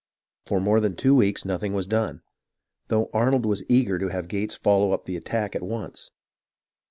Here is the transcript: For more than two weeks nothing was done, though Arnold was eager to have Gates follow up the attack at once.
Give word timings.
For 0.47 0.59
more 0.59 0.79
than 0.79 0.95
two 0.95 1.13
weeks 1.13 1.45
nothing 1.45 1.73
was 1.75 1.85
done, 1.85 2.23
though 2.87 3.11
Arnold 3.13 3.45
was 3.45 3.63
eager 3.69 3.99
to 3.99 4.07
have 4.07 4.27
Gates 4.27 4.55
follow 4.55 4.93
up 4.93 5.05
the 5.05 5.15
attack 5.15 5.55
at 5.55 5.61
once. 5.61 6.09